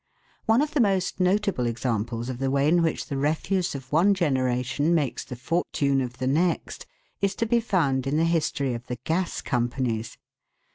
[0.47, 4.15] One of the most notable examples of the way in which the refuse of one
[4.15, 6.87] generation makes the fortune of the next,
[7.21, 10.17] is to be found in the history of the gas companies.